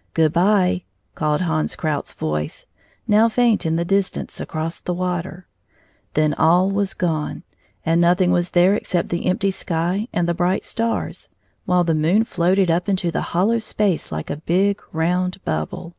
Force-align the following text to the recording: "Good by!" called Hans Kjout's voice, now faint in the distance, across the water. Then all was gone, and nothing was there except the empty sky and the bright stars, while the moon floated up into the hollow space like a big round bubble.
"Good 0.14 0.32
by!" 0.32 0.84
called 1.16 1.40
Hans 1.40 1.74
Kjout's 1.74 2.12
voice, 2.12 2.68
now 3.08 3.28
faint 3.28 3.66
in 3.66 3.74
the 3.74 3.84
distance, 3.84 4.38
across 4.38 4.78
the 4.78 4.94
water. 4.94 5.48
Then 6.14 6.34
all 6.34 6.70
was 6.70 6.94
gone, 6.94 7.42
and 7.84 8.00
nothing 8.00 8.30
was 8.30 8.50
there 8.50 8.76
except 8.76 9.08
the 9.08 9.26
empty 9.26 9.50
sky 9.50 10.06
and 10.12 10.28
the 10.28 10.34
bright 10.34 10.62
stars, 10.62 11.30
while 11.64 11.82
the 11.82 11.96
moon 11.96 12.22
floated 12.22 12.70
up 12.70 12.88
into 12.88 13.10
the 13.10 13.22
hollow 13.34 13.58
space 13.58 14.12
like 14.12 14.30
a 14.30 14.36
big 14.36 14.80
round 14.92 15.44
bubble. 15.44 15.96